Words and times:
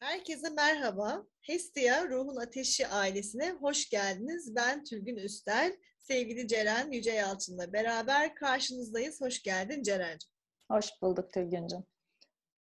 Herkese 0.00 0.50
merhaba. 0.50 1.26
Hestia 1.40 2.08
Ruhun 2.08 2.36
Ateşi 2.36 2.86
ailesine 2.86 3.50
hoş 3.50 3.88
geldiniz. 3.88 4.54
Ben 4.56 4.84
Tülgün 4.84 5.16
Üstel, 5.16 5.76
sevgili 5.98 6.48
Ceren 6.48 6.90
Yüce 6.92 7.12
Yalçın'la 7.12 7.72
beraber 7.72 8.34
karşınızdayız. 8.34 9.20
Hoş 9.20 9.42
geldin 9.42 9.82
Ceren'ciğim. 9.82 10.32
Hoş 10.70 10.86
bulduk 11.02 11.32
Tülgüncüm. 11.32 11.84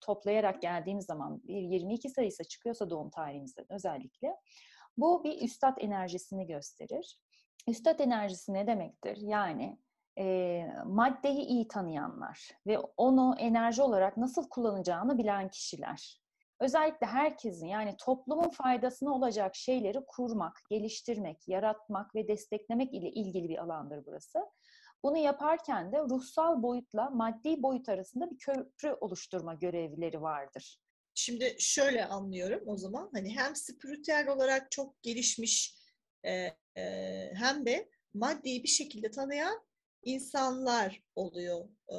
toplayarak 0.00 0.62
geldiğimiz 0.62 1.06
zaman 1.06 1.42
bir 1.42 1.62
22 1.62 2.08
sayısı 2.10 2.44
çıkıyorsa 2.44 2.90
doğum 2.90 3.10
tarihimizden 3.10 3.66
özellikle 3.72 4.36
bu 4.96 5.24
bir 5.24 5.42
üstad 5.42 5.76
enerjisini 5.80 6.46
gösterir. 6.46 7.18
Üstad 7.68 7.98
enerjisi 7.98 8.52
ne 8.52 8.66
demektir? 8.66 9.16
Yani 9.16 9.78
e, 10.18 10.66
maddeyi 10.84 11.40
iyi 11.40 11.68
tanıyanlar 11.68 12.50
ve 12.66 12.78
onu 12.78 13.34
enerji 13.38 13.82
olarak 13.82 14.16
nasıl 14.16 14.48
kullanacağını 14.48 15.18
bilen 15.18 15.48
kişiler. 15.48 16.22
Özellikle 16.60 17.06
herkesin 17.06 17.66
yani 17.66 17.96
toplumun 17.98 18.48
faydasına 18.48 19.14
olacak 19.14 19.54
şeyleri 19.54 20.04
kurmak, 20.06 20.60
geliştirmek, 20.70 21.48
yaratmak 21.48 22.14
ve 22.14 22.28
desteklemek 22.28 22.94
ile 22.94 23.10
ilgili 23.10 23.48
bir 23.48 23.58
alandır 23.58 24.06
burası. 24.06 24.38
Bunu 25.06 25.18
yaparken 25.18 25.92
de 25.92 25.98
ruhsal 25.98 26.62
boyutla 26.62 27.10
maddi 27.10 27.62
boyut 27.62 27.88
arasında 27.88 28.30
bir 28.30 28.38
köprü 28.38 28.92
oluşturma 29.00 29.54
görevleri 29.54 30.22
vardır. 30.22 30.80
Şimdi 31.14 31.56
şöyle 31.58 32.04
anlıyorum 32.04 32.62
o 32.66 32.76
zaman 32.76 33.10
hani 33.14 33.36
hem 33.36 33.56
spiritüel 33.56 34.28
olarak 34.28 34.70
çok 34.70 35.02
gelişmiş 35.02 35.76
e, 36.24 36.32
e, 36.76 36.84
hem 37.34 37.66
de 37.66 37.88
maddeyi 38.14 38.62
bir 38.62 38.68
şekilde 38.68 39.10
tanıyan 39.10 39.66
insanlar 40.02 41.02
oluyor 41.14 41.68
e, 41.88 41.96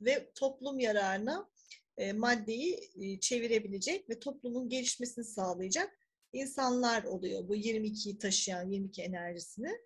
ve 0.00 0.32
toplum 0.34 0.80
yararına 0.80 1.50
e, 1.96 2.12
maddeyi 2.12 2.90
e, 3.00 3.20
çevirebilecek 3.20 4.10
ve 4.10 4.18
toplumun 4.18 4.68
gelişmesini 4.68 5.24
sağlayacak 5.24 5.98
insanlar 6.32 7.04
oluyor 7.04 7.48
bu 7.48 7.56
22'yi 7.56 8.18
taşıyan 8.18 8.70
22 8.70 9.02
enerjisini. 9.02 9.78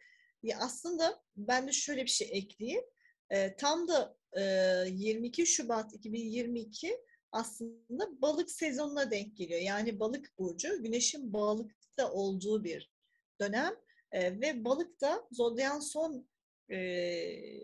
Ya 0.42 0.58
aslında 0.60 1.22
ben 1.36 1.68
de 1.68 1.72
şöyle 1.72 2.02
bir 2.02 2.10
şey 2.10 2.28
ekleyeyim. 2.32 2.84
E, 3.30 3.56
tam 3.56 3.88
da 3.88 4.16
e, 4.36 4.42
22 4.88 5.46
Şubat 5.46 5.94
2022 5.94 6.98
aslında 7.32 8.22
balık 8.22 8.50
sezonuna 8.50 9.10
denk 9.10 9.36
geliyor. 9.36 9.60
Yani 9.60 10.00
balık 10.00 10.38
burcu 10.38 10.82
güneşin 10.82 11.32
balıkta 11.32 12.12
olduğu 12.12 12.64
bir 12.64 12.92
dönem 13.40 13.74
e, 14.12 14.40
ve 14.40 14.64
balık 14.64 15.00
da 15.00 15.28
zodyan 15.32 15.80
son 15.80 16.28
e, 16.70 16.76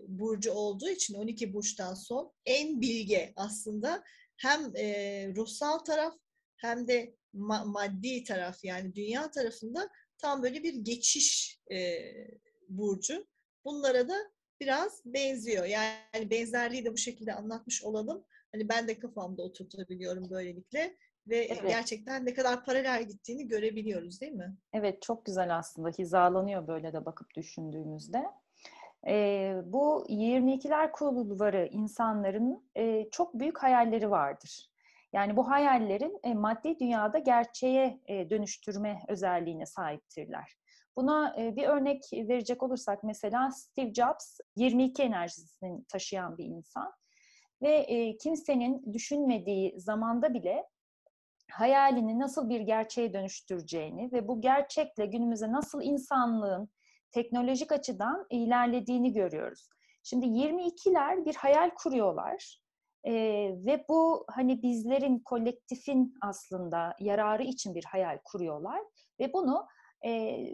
burcu 0.09 0.53
olduğu 0.53 0.89
için 0.89 1.15
12 1.15 1.55
burçtan 1.55 1.95
son 1.95 2.33
en 2.47 2.81
bilge 2.81 3.33
aslında 3.37 4.05
hem 4.37 4.77
e, 4.77 5.29
ruhsal 5.37 5.79
taraf 5.79 6.15
hem 6.57 6.89
de 6.89 7.15
ma- 7.35 7.73
maddi 7.73 8.25
taraf 8.25 8.65
yani 8.65 8.95
dünya 8.95 9.31
tarafında 9.31 9.89
tam 10.19 10.43
böyle 10.43 10.63
bir 10.63 10.75
geçiş 10.75 11.59
e, 11.73 11.79
burcu. 12.69 13.27
Bunlara 13.65 14.09
da 14.09 14.15
biraz 14.61 15.03
benziyor. 15.05 15.65
Yani 15.65 16.31
benzerliği 16.31 16.85
de 16.85 16.93
bu 16.93 16.97
şekilde 16.97 17.35
anlatmış 17.35 17.85
olalım. 17.85 18.25
Hani 18.53 18.69
ben 18.69 18.89
de 18.89 18.99
kafamda 18.99 19.43
oturtabiliyorum 19.43 20.31
böylelikle 20.31 20.97
ve 21.29 21.37
evet. 21.37 21.69
gerçekten 21.69 22.27
ne 22.27 22.35
kadar 22.35 22.65
paralel 22.65 23.05
gittiğini 23.05 23.49
görebiliyoruz 23.49 24.21
değil 24.21 24.33
mi? 24.33 24.57
Evet 24.73 25.03
çok 25.03 25.27
güzel 25.27 25.57
aslında 25.57 25.89
hizalanıyor 25.89 26.67
böyle 26.67 26.93
de 26.93 27.05
bakıp 27.05 27.35
düşündüğümüzde. 27.35 28.25
Ee, 29.07 29.57
bu 29.65 30.07
22'ler 30.09 30.93
kulvarı 30.93 31.69
insanların 31.73 32.71
e, 32.77 33.11
çok 33.11 33.35
büyük 33.35 33.59
hayalleri 33.59 34.11
vardır. 34.11 34.71
Yani 35.13 35.37
bu 35.37 35.51
hayallerin 35.51 36.19
e, 36.23 36.35
maddi 36.35 36.79
dünyada 36.79 37.19
gerçeğe 37.19 38.01
e, 38.07 38.31
dönüştürme 38.31 39.03
özelliğine 39.09 39.67
sahiptirler. 39.67 40.58
Buna 40.99 41.35
e, 41.39 41.57
bir 41.57 41.69
örnek 41.69 42.03
verecek 42.13 42.63
olursak 42.63 43.05
mesela 43.05 43.51
Steve 43.51 43.95
Jobs 43.95 44.39
22 44.57 45.03
enerjisini 45.03 45.85
taşıyan 45.85 46.39
bir 46.39 46.45
insan 46.45 46.93
ve 47.63 47.75
e, 47.77 48.17
kimsenin 48.17 48.93
düşünmediği 48.93 49.81
zamanda 49.81 50.35
bile 50.35 50.67
hayalini 51.51 52.19
nasıl 52.19 52.49
bir 52.49 52.61
gerçeğe 52.61 53.13
dönüştüreceğini 53.13 54.13
ve 54.13 54.29
bu 54.29 54.41
gerçekle 54.41 55.07
günümüze 55.07 55.53
nasıl 55.53 55.83
insanlığın 55.83 56.69
teknolojik 57.13 57.73
açıdan 57.73 58.27
ilerlediğini 58.31 59.13
görüyoruz. 59.13 59.69
Şimdi 60.03 60.27
22'ler 60.27 61.25
bir 61.25 61.35
hayal 61.35 61.71
kuruyorlar 61.71 62.61
ee, 63.05 63.13
ve 63.67 63.85
bu 63.89 64.25
hani 64.31 64.63
bizlerin 64.63 65.19
kolektifin 65.19 66.15
aslında 66.23 66.95
yararı 67.01 67.43
için 67.43 67.75
bir 67.75 67.85
hayal 67.85 68.19
kuruyorlar 68.25 68.81
ve 69.21 69.33
bunu 69.33 69.67
e, 70.05 70.45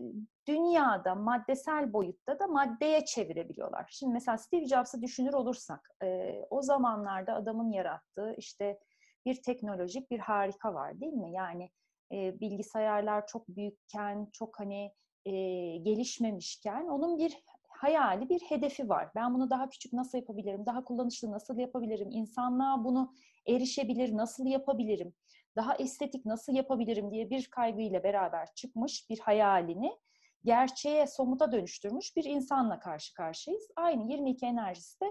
dünyada 0.48 1.14
maddesel 1.14 1.92
boyutta 1.92 2.38
da 2.38 2.46
maddeye 2.46 3.04
çevirebiliyorlar. 3.04 3.86
Şimdi 3.90 4.12
mesela 4.12 4.38
Steve 4.38 4.66
Jobs'ı 4.66 5.02
düşünür 5.02 5.32
olursak 5.32 5.90
e, 6.02 6.40
o 6.50 6.62
zamanlarda 6.62 7.34
adamın 7.34 7.70
yarattığı 7.70 8.34
işte 8.38 8.78
bir 9.26 9.42
teknolojik 9.42 10.10
bir 10.10 10.18
harika 10.18 10.74
var 10.74 11.00
değil 11.00 11.12
mi? 11.12 11.32
Yani 11.32 11.70
e, 12.12 12.40
bilgisayarlar 12.40 13.26
çok 13.26 13.48
büyükken, 13.48 14.28
çok 14.32 14.60
hani 14.60 14.92
e, 15.24 15.32
gelişmemişken 15.76 16.86
onun 16.86 17.18
bir 17.18 17.44
hayali, 17.68 18.28
bir 18.28 18.40
hedefi 18.40 18.88
var. 18.88 19.10
Ben 19.14 19.34
bunu 19.34 19.50
daha 19.50 19.68
küçük 19.68 19.92
nasıl 19.92 20.18
yapabilirim, 20.18 20.66
daha 20.66 20.84
kullanışlı 20.84 21.30
nasıl 21.30 21.58
yapabilirim, 21.58 22.08
insanlığa 22.10 22.84
bunu 22.84 23.12
erişebilir, 23.48 24.16
nasıl 24.16 24.46
yapabilirim, 24.46 25.14
daha 25.56 25.74
estetik 25.76 26.26
nasıl 26.26 26.52
yapabilirim 26.52 27.10
diye 27.10 27.30
bir 27.30 27.46
kaygıyla 27.46 28.04
beraber 28.04 28.48
çıkmış 28.54 29.10
bir 29.10 29.18
hayalini 29.18 29.98
gerçeğe, 30.44 31.06
somuta 31.06 31.52
dönüştürmüş 31.52 32.16
bir 32.16 32.24
insanla 32.24 32.78
karşı 32.78 33.14
karşıyayız. 33.14 33.68
Aynı 33.76 34.12
22 34.12 34.46
enerjisi 34.46 35.00
de 35.00 35.06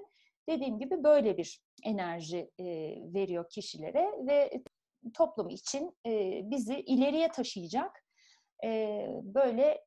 dediğim 0.50 0.80
gibi 0.80 1.04
böyle 1.04 1.38
bir 1.38 1.62
enerji 1.84 2.52
e, 2.60 2.66
veriyor 3.14 3.50
kişilere 3.50 4.12
ve 4.28 4.64
toplum 5.14 5.50
için 5.50 5.98
e, 6.06 6.42
bizi 6.52 6.80
ileriye 6.80 7.32
taşıyacak 7.32 8.04
böyle 9.24 9.86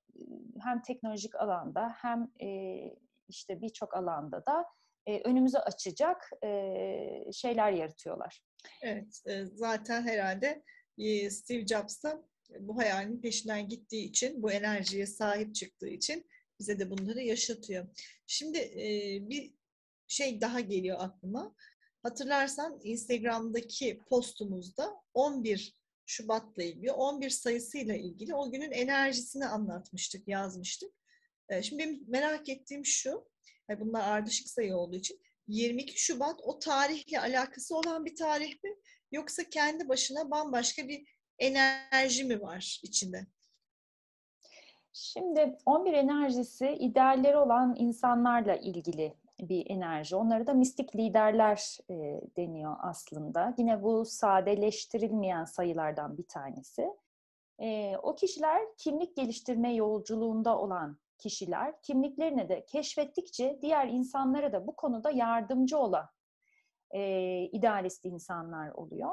hem 0.61 0.83
teknolojik 0.83 1.35
alanda 1.35 1.93
hem 1.97 2.31
işte 3.29 3.61
birçok 3.61 3.97
alanda 3.97 4.47
da 4.47 4.65
önümüzü 5.25 5.59
açacak 5.59 6.31
şeyler 7.33 7.73
yaratıyorlar. 7.73 8.41
Evet, 8.83 9.23
zaten 9.55 10.03
herhalde 10.03 10.63
Steve 11.31 11.67
Jobs 11.67 12.03
da 12.03 12.23
bu 12.61 12.77
hayalin 12.77 13.21
peşinden 13.21 13.69
gittiği 13.69 14.05
için, 14.05 14.43
bu 14.43 14.53
enerjiye 14.53 15.07
sahip 15.07 15.55
çıktığı 15.55 15.89
için 15.89 16.27
bize 16.59 16.79
de 16.79 16.91
bunları 16.91 17.23
yaşatıyor. 17.23 17.87
Şimdi 18.27 18.59
bir 19.31 19.55
şey 20.09 20.41
daha 20.41 20.61
geliyor 20.61 20.97
aklıma. 21.01 21.55
Hatırlarsan 22.03 22.81
Instagram'daki 22.83 24.03
postumuzda 24.09 24.95
11 25.15 25.77
Şubat'la 26.07 26.63
ilgili, 26.63 26.93
11 26.93 27.31
sayısıyla 27.31 27.95
ilgili 27.95 28.35
o 28.35 28.53
günün 28.53 28.71
enerjisini 28.71 29.47
anlatmıştık, 29.47 30.29
yazmıştık. 30.29 30.93
Şimdi 31.63 31.83
benim 31.83 32.05
merak 32.07 32.49
ettiğim 32.49 32.87
şu, 32.87 33.29
bunlar 33.81 34.09
ardışık 34.09 34.49
sayı 34.49 34.77
olduğu 34.77 34.97
için 34.97 35.21
22 35.49 36.01
Şubat 36.01 36.41
o 36.43 36.59
tarihle 36.59 37.21
alakası 37.21 37.77
olan 37.77 38.05
bir 38.05 38.17
tarih 38.17 38.65
mi? 38.65 38.71
Yoksa 39.13 39.45
kendi 39.45 39.89
başına 39.89 40.31
bambaşka 40.31 40.89
bir 40.89 41.07
enerji 41.39 42.25
mi 42.25 42.43
var 42.43 42.81
içinde? 42.83 43.27
Şimdi 44.93 45.59
11 45.67 45.93
enerjisi 45.93 46.69
idealleri 46.69 47.37
olan 47.37 47.75
insanlarla 47.79 48.57
ilgili 48.57 49.15
bir 49.41 49.71
enerji. 49.71 50.17
Onlara 50.17 50.47
da 50.47 50.55
mistik 50.55 50.97
liderler 50.97 51.79
e, 51.91 51.95
deniyor 52.37 52.77
aslında. 52.83 53.55
Yine 53.59 53.83
bu 53.83 54.05
sadeleştirilmeyen 54.05 55.45
sayılardan 55.45 56.19
bir 56.19 56.27
tanesi. 56.27 56.89
E, 57.59 57.97
o 58.03 58.15
kişiler 58.15 58.63
kimlik 58.79 59.17
geliştirme 59.17 59.75
yolculuğunda 59.75 60.59
olan 60.59 60.99
kişiler. 61.19 61.83
Kimliklerini 61.83 62.49
de 62.49 62.67
keşfettikçe 62.67 63.59
diğer 63.63 63.89
insanlara 63.89 64.53
da 64.53 64.67
bu 64.67 64.77
konuda 64.77 65.11
yardımcı 65.11 65.79
olan 65.79 66.09
e, 66.91 67.43
idealist 67.43 68.05
insanlar 68.05 68.71
oluyor. 68.71 69.13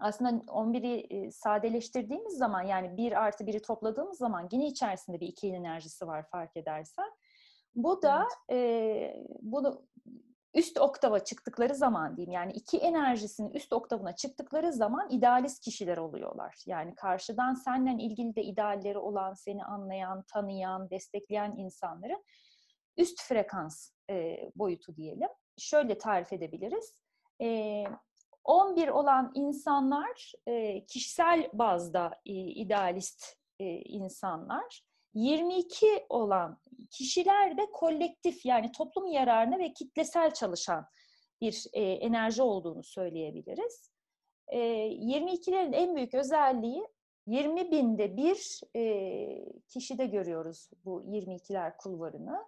Aslında 0.00 0.30
11'i 0.30 1.32
sadeleştirdiğimiz 1.32 2.36
zaman 2.36 2.62
yani 2.62 2.96
1 2.96 3.12
artı 3.12 3.44
1'i 3.44 3.62
topladığımız 3.62 4.18
zaman 4.18 4.48
yine 4.52 4.66
içerisinde 4.66 5.20
bir 5.20 5.28
iki 5.28 5.48
enerjisi 5.48 6.06
var 6.06 6.28
fark 6.30 6.56
edersen. 6.56 7.10
Bu 7.74 8.02
da 8.02 8.28
evet. 8.48 9.16
e, 9.16 9.24
bunu 9.40 9.82
üst 10.54 10.78
oktava 10.78 11.24
çıktıkları 11.24 11.74
zaman 11.74 12.16
diyeyim 12.16 12.32
yani 12.32 12.52
iki 12.52 12.78
enerjisinin 12.78 13.50
üst 13.50 13.72
oktavına 13.72 14.16
çıktıkları 14.16 14.72
zaman 14.72 15.10
idealist 15.10 15.64
kişiler 15.64 15.96
oluyorlar. 15.96 16.62
Yani 16.66 16.94
karşıdan 16.94 17.54
senden 17.54 17.98
ilgili 17.98 18.36
de 18.36 18.42
idealleri 18.42 18.98
olan, 18.98 19.34
seni 19.34 19.64
anlayan, 19.64 20.22
tanıyan, 20.22 20.90
destekleyen 20.90 21.54
insanları 21.56 22.22
üst 22.96 23.22
frekans 23.22 23.90
e, 24.10 24.38
boyutu 24.56 24.96
diyelim. 24.96 25.28
Şöyle 25.58 25.98
tarif 25.98 26.32
edebiliriz. 26.32 27.02
E, 27.42 27.84
11 28.44 28.88
olan 28.88 29.32
insanlar 29.34 30.32
e, 30.46 30.86
kişisel 30.86 31.50
bazda 31.52 32.10
e, 32.26 32.32
idealist 32.32 33.36
e, 33.58 33.64
insanlar. 33.64 34.82
22 35.14 36.06
olan 36.08 36.58
kişiler 36.90 37.56
de 37.58 37.70
kolektif 37.72 38.46
yani 38.46 38.72
toplum 38.72 39.06
yararına 39.06 39.58
ve 39.58 39.72
kitlesel 39.72 40.34
çalışan 40.34 40.86
bir 41.40 41.64
e, 41.72 41.82
enerji 41.82 42.42
olduğunu 42.42 42.82
söyleyebiliriz. 42.82 43.90
E, 44.48 44.58
22'lerin 44.58 45.74
en 45.74 45.96
büyük 45.96 46.14
özelliği 46.14 46.86
20 47.26 47.70
binde 47.70 48.16
bir 48.16 48.60
e, 48.76 49.44
kişide 49.68 50.06
görüyoruz 50.06 50.70
bu 50.84 51.02
22'ler 51.02 51.76
kulvarını. 51.76 52.44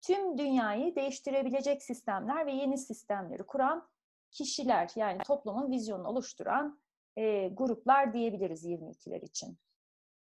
Tüm 0.00 0.38
dünyayı 0.38 0.96
değiştirebilecek 0.96 1.82
sistemler 1.82 2.46
ve 2.46 2.52
yeni 2.52 2.78
sistemleri 2.78 3.42
kuran 3.42 3.88
kişiler 4.30 4.90
yani 4.96 5.18
toplumun 5.18 5.70
vizyonunu 5.70 6.08
oluşturan 6.08 6.80
e, 7.16 7.48
gruplar 7.48 8.12
diyebiliriz 8.12 8.64
22'ler 8.64 9.24
için. 9.24 9.58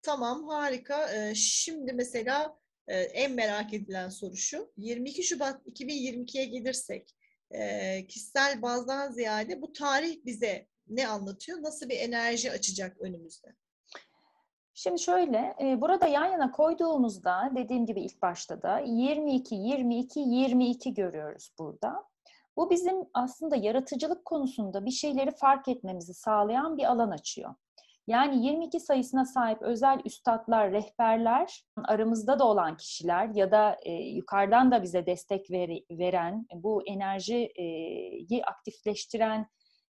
Tamam 0.06 0.48
harika. 0.48 1.13
Ee, 1.13 1.36
şimdi 1.36 1.94
mesela 1.94 2.57
e, 2.88 3.00
en 3.00 3.31
merak 3.31 3.74
edilen 3.74 4.10
soru 4.10 4.36
şu. 4.36 4.72
22 4.78 5.24
Şubat 5.24 5.68
2022'ye 5.68 6.46
gelirsek 6.46 7.16
e, 7.52 8.07
kişisel 8.07 8.62
bazdan 8.62 9.12
ziyade 9.12 9.62
bu 9.62 9.74
tarih 9.74 10.25
bize 10.25 10.68
ne 10.88 11.07
anlatıyor? 11.07 11.63
Nasıl 11.63 11.90
bir 11.90 12.00
enerji 12.00 12.52
açacak 12.52 13.02
önümüzde? 13.02 13.48
Şimdi 14.74 15.02
şöyle, 15.02 15.56
e, 15.62 15.81
burada 15.81 16.07
yan 16.07 16.25
yana 16.25 16.52
koyduğumuzda 16.52 17.52
dediğim 17.56 17.86
gibi 17.86 18.02
ilk 18.02 18.22
başta 18.22 18.62
da 18.62 18.80
22, 18.80 19.56
22, 19.56 20.19
22 20.19 20.94
görüyoruz 20.94 21.52
burada. 21.60 22.04
Bu 22.57 22.69
bizim 22.69 22.96
aslında 23.13 23.56
yaratıcılık 23.56 24.25
konusunda 24.25 24.86
bir 24.86 24.92
şeyleri 24.92 25.31
fark 25.31 25.68
etmemizi 25.68 26.13
sağlayan 26.13 26.78
bir 26.78 26.84
alan 26.84 27.10
açıyor. 27.10 27.56
Yani 28.07 28.46
22 28.46 28.80
sayısına 28.80 29.25
sahip 29.25 29.62
özel 29.62 30.02
üstadlar, 30.06 30.72
rehberler, 30.72 31.63
aramızda 31.84 32.40
da 32.40 32.48
olan 32.48 32.78
kişiler 32.78 33.30
ya 33.36 33.52
da 33.52 33.78
e, 33.84 33.92
yukarıdan 33.92 34.72
da 34.72 34.84
bize 34.84 35.06
destek 35.06 35.52
ver, 35.52 35.69
veren, 35.92 36.46
bu 36.54 36.88
enerjiyi 36.88 38.44
aktifleştiren 38.46 39.48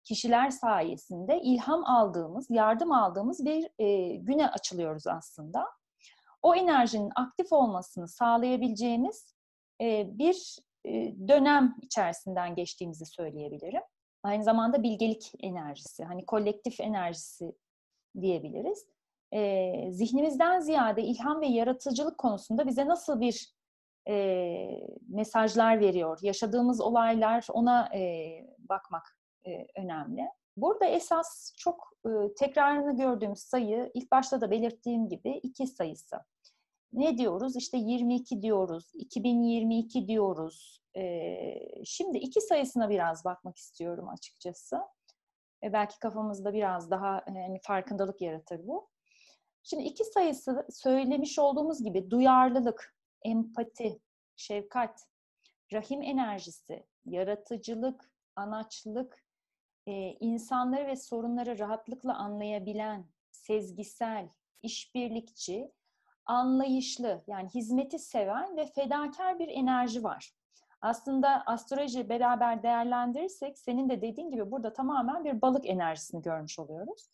kişiler 0.04 0.50
sayesinde 0.50 1.42
ilham 1.42 1.86
aldığımız, 1.86 2.48
yardım 2.50 2.92
aldığımız 2.92 3.46
bir 3.46 3.69
e, 3.80 4.16
güne 4.16 4.48
açılıyoruz 4.50 5.08
aslında. 5.08 5.66
O 6.42 6.56
enerjinin 6.56 7.12
aktif 7.16 7.54
olmasını 7.54 8.08
sağlayabileceğimiz 8.08 9.36
e, 9.81 10.18
bir 10.18 10.58
e, 10.86 10.92
dönem 11.28 11.75
içerisinden 11.81 12.56
geçtiğimizi 12.56 13.06
söyleyebilirim. 13.06 13.81
Aynı 14.24 14.44
zamanda 14.44 14.84
bilgelik 14.84 15.31
enerjisi, 15.40 16.04
hani 16.04 16.25
kolektif 16.25 16.80
enerjisi 16.80 17.56
diyebiliriz. 18.22 18.86
E, 19.34 19.92
zihnimizden 19.92 20.60
ziyade 20.60 21.04
ilham 21.04 21.42
ve 21.42 21.48
yaratıcılık 21.48 22.18
konusunda 22.18 22.68
bize 22.68 22.88
nasıl 22.88 23.19
bir 23.19 23.54
e, 24.08 24.68
mesajlar 25.08 25.80
veriyor, 25.80 26.19
yaşadığımız 26.22 26.81
olaylar 26.81 27.48
ona 27.54 27.96
e, 27.96 28.31
bakmak 28.69 29.18
e, 29.48 29.68
önemli. 29.75 30.30
Burada 30.58 30.86
esas 30.86 31.54
çok 31.58 31.98
e, 32.06 32.34
tekrarını 32.34 32.98
gördüğümüz 32.98 33.40
sayı 33.40 33.92
ilk 33.94 34.12
başta 34.12 34.42
da 34.42 34.52
belirttiğim 34.52 35.10
gibi 35.10 35.40
iki 35.44 35.68
sayısı. 35.68 36.16
Ne 36.94 37.18
diyoruz? 37.18 37.56
İşte 37.56 37.78
22 37.78 38.42
diyoruz, 38.42 38.92
2022 38.94 40.08
diyoruz. 40.08 40.82
E, 40.98 41.03
şimdi 41.86 42.18
iki 42.18 42.41
sayısına 42.41 42.89
biraz 42.89 43.25
bakmak 43.25 43.58
istiyorum 43.58 44.10
açıkçası. 44.10 44.77
Ve 45.63 45.74
belki 45.74 46.00
kafamızda 46.00 46.53
biraz 46.53 46.91
daha 46.91 47.24
yani 47.27 47.60
farkındalık 47.63 48.22
yaratır 48.22 48.68
bu. 48.68 48.89
Şimdi 49.63 49.84
iki 49.84 50.03
sayısı 50.03 50.68
söylemiş 50.70 51.39
olduğumuz 51.39 51.84
gibi 51.84 52.12
duyarlılık, 52.12 52.96
empati, 53.24 54.01
şefkat, 54.36 55.06
rahim 55.74 56.01
enerjisi, 56.01 56.86
yaratıcılık, 57.06 58.12
anaçlık, 58.36 59.25
e, 59.88 59.91
insanları 60.20 60.88
ve 60.88 60.96
sorunları 60.96 61.60
rahatlıkla 61.60 62.15
anlayabilen, 62.18 63.06
sezgisel, 63.32 64.30
işbirlikçi, 64.62 65.72
anlayışlı 66.25 67.24
yani 67.27 67.50
hizmeti 67.50 68.00
seven 68.00 68.58
ve 68.58 68.65
fedakar 68.65 69.39
bir 69.39 69.48
enerji 69.48 70.03
var. 70.03 70.34
Aslında 70.82 71.44
astroloji 71.46 72.10
beraber 72.10 72.64
değerlendirirsek 72.64 73.60
senin 73.60 73.90
de 73.90 74.02
dediğin 74.02 74.32
gibi 74.32 74.52
burada 74.52 74.74
tamamen 74.74 75.24
bir 75.24 75.42
balık 75.42 75.70
enerjisini 75.70 76.22
görmüş 76.22 76.60
oluyoruz. 76.60 77.10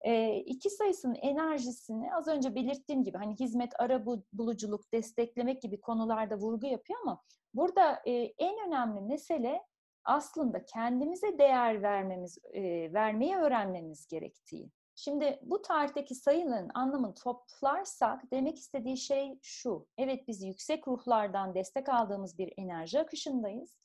E, 0.00 0.36
iki 0.36 0.70
sayısının 0.70 1.14
enerjisini 1.14 2.14
az 2.14 2.28
önce 2.28 2.54
belirttiğim 2.54 3.04
gibi 3.04 3.18
hani 3.18 3.34
hizmet, 3.34 3.80
ara 3.80 4.06
buluculuk, 4.32 4.92
desteklemek 4.92 5.62
gibi 5.62 5.80
konularda 5.80 6.36
vurgu 6.36 6.66
yapıyor 6.66 6.98
ama 7.02 7.22
burada 7.54 8.02
e, 8.06 8.12
en 8.38 8.66
önemli 8.66 9.00
mesele 9.00 9.62
aslında 10.04 10.64
kendimize 10.64 11.38
değer 11.38 11.82
vermemiz, 11.82 12.38
e, 12.52 12.92
vermeyi 12.92 13.36
öğrenmemiz 13.36 14.06
gerektiği. 14.06 14.70
Şimdi 14.98 15.38
bu 15.42 15.62
tarihteki 15.62 16.14
sayıların 16.14 16.70
anlamını 16.74 17.14
toplarsak 17.14 18.30
demek 18.32 18.58
istediği 18.58 18.96
şey 18.96 19.38
şu. 19.42 19.86
Evet 19.98 20.28
biz 20.28 20.42
yüksek 20.42 20.88
ruhlardan 20.88 21.54
destek 21.54 21.88
aldığımız 21.88 22.38
bir 22.38 22.52
enerji 22.56 23.00
akışındayız. 23.00 23.76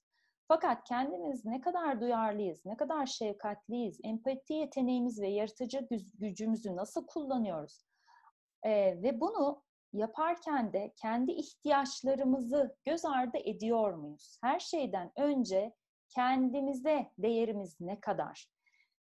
Fakat 0.47 0.83
kendimiz 0.83 1.45
ne 1.45 1.61
kadar 1.61 2.01
duyarlıyız, 2.01 2.65
ne 2.65 2.77
kadar 2.77 3.05
şefkatliyiz, 3.05 3.99
empati 4.03 4.53
yeteneğimiz 4.53 5.21
ve 5.21 5.27
yaratıcı 5.27 5.87
gücümüzü 6.19 6.75
nasıl 6.75 7.07
kullanıyoruz? 7.07 7.85
Ee, 8.63 9.01
ve 9.03 9.19
bunu 9.19 9.63
yaparken 9.93 10.73
de 10.73 10.93
kendi 10.95 11.31
ihtiyaçlarımızı 11.31 12.75
göz 12.85 13.05
ardı 13.05 13.37
ediyor 13.37 13.93
muyuz? 13.93 14.37
Her 14.41 14.59
şeyden 14.59 15.11
önce 15.17 15.73
kendimize 16.09 17.11
değerimiz 17.17 17.81
ne 17.81 17.99
kadar? 17.99 18.47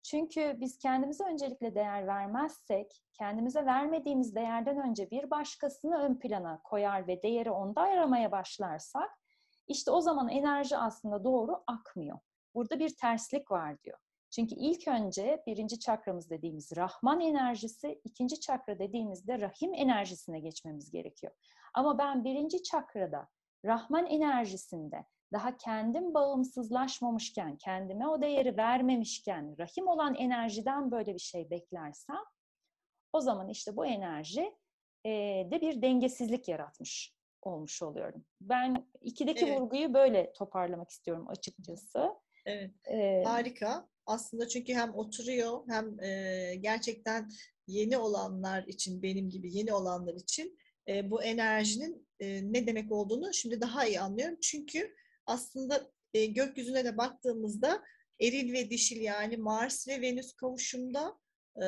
Çünkü 0.05 0.57
biz 0.59 0.77
kendimize 0.77 1.23
öncelikle 1.23 1.75
değer 1.75 2.07
vermezsek, 2.07 3.03
kendimize 3.13 3.65
vermediğimiz 3.65 4.35
değerden 4.35 4.89
önce 4.89 5.11
bir 5.11 5.29
başkasını 5.29 5.97
ön 5.97 6.19
plana 6.19 6.61
koyar 6.63 7.07
ve 7.07 7.23
değeri 7.23 7.51
onda 7.51 7.81
aramaya 7.81 8.31
başlarsak, 8.31 9.19
işte 9.67 9.91
o 9.91 10.01
zaman 10.01 10.29
enerji 10.29 10.77
aslında 10.77 11.23
doğru 11.23 11.63
akmıyor. 11.67 12.19
Burada 12.55 12.79
bir 12.79 12.95
terslik 12.95 13.51
var 13.51 13.83
diyor. 13.83 13.97
Çünkü 14.31 14.55
ilk 14.55 14.87
önce 14.87 15.43
birinci 15.47 15.79
çakramız 15.79 16.29
dediğimiz 16.29 16.75
Rahman 16.75 17.21
enerjisi, 17.21 18.01
ikinci 18.03 18.39
çakra 18.39 18.79
dediğimizde 18.79 19.41
Rahim 19.41 19.73
enerjisine 19.73 20.39
geçmemiz 20.39 20.91
gerekiyor. 20.91 21.33
Ama 21.73 21.97
ben 21.97 22.23
birinci 22.23 22.63
çakrada 22.63 23.27
Rahman 23.65 24.05
enerjisinde 24.05 25.05
daha 25.33 25.57
kendim 25.57 26.13
bağımsızlaşmamışken, 26.13 27.57
kendime 27.57 28.07
o 28.07 28.21
değeri 28.21 28.57
vermemişken, 28.57 29.55
rahim 29.59 29.87
olan 29.87 30.15
enerjiden 30.15 30.91
böyle 30.91 31.13
bir 31.13 31.19
şey 31.19 31.49
beklersem, 31.49 32.23
o 33.13 33.21
zaman 33.21 33.49
işte 33.49 33.75
bu 33.75 33.85
enerji 33.85 34.55
e, 35.05 35.09
de 35.51 35.61
bir 35.61 35.81
dengesizlik 35.81 36.47
yaratmış 36.47 37.15
olmuş 37.41 37.81
oluyorum. 37.81 38.25
Ben 38.41 38.87
ikideki 39.01 39.45
evet. 39.45 39.61
vurguyu 39.61 39.93
böyle 39.93 40.33
toparlamak 40.33 40.89
istiyorum 40.89 41.25
açıkçası. 41.29 42.09
Evet, 42.45 42.71
ee, 42.85 43.23
harika. 43.25 43.89
Aslında 44.05 44.47
çünkü 44.47 44.73
hem 44.73 44.95
oturuyor 44.95 45.63
hem 45.67 45.99
e, 46.03 46.55
gerçekten 46.55 47.29
yeni 47.67 47.97
olanlar 47.97 48.63
için, 48.63 49.01
benim 49.01 49.29
gibi 49.29 49.57
yeni 49.57 49.73
olanlar 49.73 50.13
için 50.13 50.57
e, 50.87 51.11
bu 51.11 51.23
enerjinin 51.23 52.07
e, 52.19 52.53
ne 52.53 52.67
demek 52.67 52.91
olduğunu 52.91 53.33
şimdi 53.33 53.61
daha 53.61 53.85
iyi 53.85 53.99
anlıyorum. 53.99 54.37
Çünkü 54.41 54.95
aslında 55.25 55.91
e, 56.13 56.25
gökyüzüne 56.25 56.85
de 56.85 56.97
baktığımızda 56.97 57.83
eril 58.19 58.53
ve 58.53 58.69
dişil 58.69 59.01
yani 59.01 59.37
Mars 59.37 59.87
ve 59.87 60.01
Venüs 60.01 60.33
kavuşumda 60.33 61.17
e, 61.55 61.65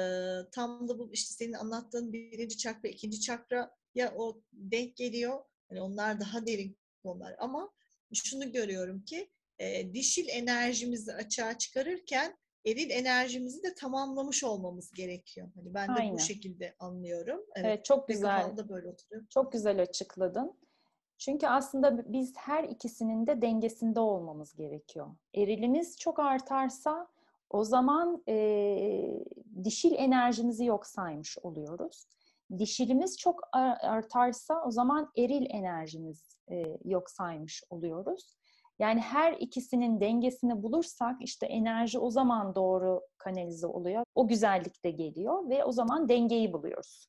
tam 0.52 0.90
da 0.90 1.00
bu 1.00 1.10
işte 1.14 1.34
senin 1.34 1.54
anlattığın 1.54 2.14
birinci 2.14 2.58
çakra, 2.58 2.90
ikinci 2.90 3.22
çakra 3.22 3.76
ya 3.96 4.14
o 4.16 4.42
denk 4.54 4.96
geliyor. 4.96 5.44
Yani 5.70 5.82
onlar 5.82 6.20
daha 6.20 6.46
derin 6.46 6.78
konular 7.04 7.36
ama 7.40 7.74
şunu 8.14 8.52
görüyorum 8.52 9.06
ki 9.06 9.30
e, 9.60 9.94
dişil 9.94 10.28
enerjimizi 10.30 11.14
açığa 11.14 11.58
çıkarırken 11.58 12.38
eril 12.66 12.90
enerjimizi 12.90 13.64
de 13.64 13.76
tamamlamış 13.76 14.44
olmamız 14.44 14.92
gerekiyor. 14.92 15.52
Hani 15.56 15.74
ben 15.74 15.88
de 15.88 16.00
Aynen. 16.00 16.14
bu 16.14 16.20
şekilde 16.20 16.76
anlıyorum. 16.80 17.46
Evet, 17.56 17.66
evet 17.66 17.86
çok 17.86 18.08
güzel. 18.08 18.58
Böyle 18.70 18.88
oturuyor. 18.88 19.26
Çok 19.30 19.52
güzel 19.52 19.82
açıkladın. 19.82 20.60
Çünkü 21.18 21.48
aslında 21.48 22.14
biz 22.14 22.34
her 22.38 22.64
ikisinin 22.64 23.28
de 23.28 23.42
dengesinde 23.42 24.00
olmamız 24.00 24.56
gerekiyor. 24.56 25.08
Erilimiz 25.34 25.98
çok 25.98 26.20
artarsa 26.20 27.08
o 27.50 27.64
zaman 27.64 28.24
e, 28.28 28.38
dişil 29.64 29.94
enerjimizi 29.94 30.66
yok 30.66 30.86
saymış 30.86 31.38
oluyoruz. 31.38 32.06
Dişilimiz 32.58 33.18
çok 33.18 33.50
artarsa 33.82 34.64
o 34.66 34.72
zaman 34.72 35.12
eril 35.18 35.46
enerjimiz 35.50 36.38
e, 36.52 36.64
yok 36.84 37.10
saymış 37.10 37.64
oluyoruz. 37.70 38.38
Yani 38.80 39.00
her 39.00 39.34
ikisinin 39.34 40.02
dengesini 40.02 40.64
bulursak 40.64 41.16
işte 41.22 41.46
enerji 41.46 42.00
o 42.00 42.10
zaman 42.10 42.56
doğru 42.56 43.02
kanalize 43.18 43.68
oluyor. 43.68 44.04
O 44.16 44.28
güzellik 44.28 44.84
de 44.84 44.92
geliyor 44.92 45.50
ve 45.50 45.64
o 45.64 45.72
zaman 45.72 46.10
dengeyi 46.10 46.54
buluyoruz. 46.54 47.08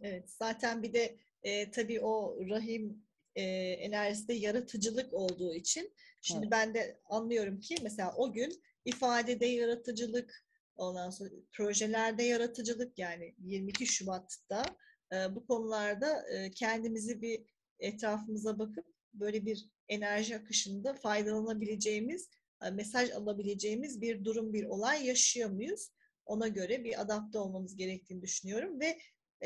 Evet 0.00 0.30
zaten 0.30 0.82
bir 0.82 0.92
de 0.92 1.16
e, 1.42 1.70
tabii 1.70 2.00
o 2.00 2.36
rahim 2.50 3.04
e, 3.36 3.42
enerjisinde 3.72 4.32
yaratıcılık 4.32 5.12
olduğu 5.14 5.54
için 5.54 5.92
şimdi 6.20 6.40
evet. 6.42 6.52
ben 6.52 6.74
de 6.74 7.00
anlıyorum 7.04 7.60
ki 7.60 7.76
mesela 7.82 8.14
o 8.16 8.32
gün 8.32 8.62
ifadede 8.84 9.46
yaratıcılık 9.46 10.44
ondan 10.76 11.10
sonra 11.10 11.30
projelerde 11.52 12.22
yaratıcılık 12.22 12.98
yani 12.98 13.34
22 13.38 13.86
Şubat'ta 13.86 14.64
e, 15.12 15.34
bu 15.34 15.46
konularda 15.46 16.28
e, 16.28 16.50
kendimizi 16.50 17.22
bir 17.22 17.42
etrafımıza 17.78 18.58
bakıp 18.58 18.86
böyle 19.14 19.46
bir 19.46 19.68
enerji 19.88 20.36
akışında 20.36 20.94
faydalanabileceğimiz, 20.94 22.30
e, 22.62 22.70
mesaj 22.70 23.10
alabileceğimiz 23.10 24.00
bir 24.00 24.24
durum, 24.24 24.52
bir 24.52 24.64
olay 24.64 25.06
yaşıyor 25.06 25.50
muyuz? 25.50 25.90
Ona 26.26 26.48
göre 26.48 26.84
bir 26.84 27.00
adapte 27.00 27.38
olmamız 27.38 27.76
gerektiğini 27.76 28.22
düşünüyorum 28.22 28.80
ve 28.80 28.98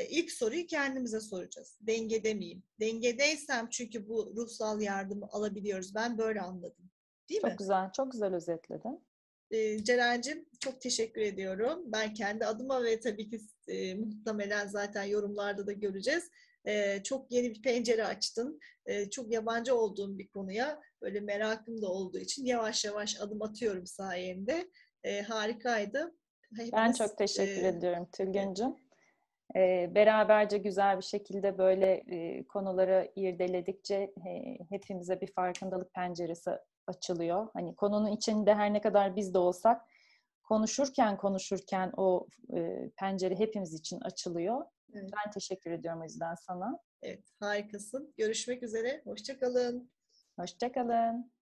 ilk 0.05 0.31
soruyu 0.31 0.67
kendimize 0.67 1.19
soracağız. 1.19 1.77
Dengede 1.81 2.33
miyim? 2.33 2.63
Dengedeysem 2.79 3.69
çünkü 3.69 4.09
bu 4.09 4.33
ruhsal 4.35 4.81
yardımı 4.81 5.27
alabiliyoruz. 5.31 5.95
Ben 5.95 6.17
böyle 6.17 6.41
anladım. 6.41 6.89
Değil 7.29 7.41
çok 7.41 7.51
mi? 7.51 7.55
güzel, 7.59 7.91
çok 7.91 8.11
güzel 8.11 8.33
özetledin. 8.33 9.07
E, 9.51 9.83
Ceren'cim 9.83 10.45
çok 10.59 10.81
teşekkür 10.81 11.21
ediyorum. 11.21 11.83
Ben 11.85 12.13
kendi 12.13 12.45
adıma 12.45 12.83
ve 12.83 12.99
tabii 12.99 13.29
ki 13.29 13.39
e, 13.67 13.95
muhtemelen 13.95 14.67
zaten 14.67 15.03
yorumlarda 15.03 15.67
da 15.67 15.71
göreceğiz. 15.71 16.29
E, 16.65 17.03
çok 17.03 17.31
yeni 17.31 17.49
bir 17.49 17.61
pencere 17.61 18.05
açtın. 18.05 18.59
E, 18.85 19.09
çok 19.09 19.31
yabancı 19.31 19.75
olduğum 19.75 20.17
bir 20.17 20.27
konuya 20.27 20.81
böyle 21.01 21.19
merakım 21.19 21.81
da 21.81 21.87
olduğu 21.87 22.19
için 22.19 22.45
yavaş 22.45 22.85
yavaş 22.85 23.21
adım 23.21 23.41
atıyorum 23.41 23.85
sayende. 23.85 24.69
E, 25.03 25.21
harikaydı. 25.21 26.15
Hepiniz, 26.55 26.73
ben 26.73 26.91
çok 26.91 27.17
teşekkür 27.17 27.63
e, 27.63 27.67
ediyorum 27.67 28.07
Tülgüncüm. 28.11 28.75
E, 29.55 29.91
beraberce 29.95 30.57
güzel 30.57 30.97
bir 30.97 31.03
şekilde 31.03 31.57
böyle 31.57 31.93
e, 31.93 32.47
konuları 32.47 33.11
irdeledikçe 33.15 33.95
e, 33.95 34.57
hepimize 34.69 35.21
bir 35.21 35.31
farkındalık 35.31 35.93
penceresi 35.93 36.51
açılıyor. 36.87 37.47
Hani 37.53 37.75
konunun 37.75 38.11
içinde 38.11 38.55
her 38.55 38.73
ne 38.73 38.81
kadar 38.81 39.15
biz 39.15 39.33
de 39.33 39.37
olsak 39.37 39.81
konuşurken 40.43 41.17
konuşurken 41.17 41.91
o 41.97 42.27
e, 42.55 42.89
pencere 42.97 43.39
hepimiz 43.39 43.73
için 43.73 43.99
açılıyor. 44.01 44.65
Evet. 44.93 45.09
Ben 45.13 45.31
teşekkür 45.31 45.71
ediyorum 45.71 46.01
o 46.01 46.03
yüzden 46.03 46.35
sana. 46.35 46.79
Evet, 47.01 47.23
harikasın. 47.39 48.13
Görüşmek 48.17 48.63
üzere. 48.63 49.01
Hoşçakalın. 49.05 49.91
Hoşçakalın. 50.39 51.36